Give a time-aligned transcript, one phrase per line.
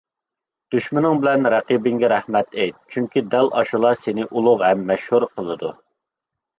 [0.75, 2.81] دۈشمىنىڭ بىلەن رەقىبىڭگە رەھمەت ئېيت.
[2.97, 5.77] چۈنكى دەل ئاشۇلا سېنى ئۇلۇغ ھەم مەشھۇر قىلىدۇ.